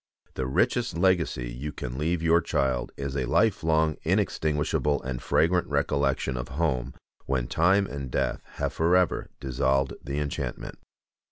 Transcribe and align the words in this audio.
The 0.33 0.47
richest 0.47 0.97
legacy 0.97 1.51
you 1.51 1.71
can 1.71 1.95
leave 1.95 2.23
your 2.23 2.41
child 2.41 2.91
is 2.97 3.15
a 3.15 3.25
life 3.27 3.63
long, 3.63 3.97
inextinguishable, 4.03 4.99
and 5.03 5.21
fragrant 5.21 5.67
recollection 5.67 6.37
of 6.37 6.47
home 6.57 6.95
when 7.27 7.45
time 7.45 7.85
and 7.85 8.09
death 8.09 8.41
have 8.53 8.73
forever 8.73 9.29
dissolved 9.39 9.93
the 10.03 10.17
enchantment. 10.17 10.79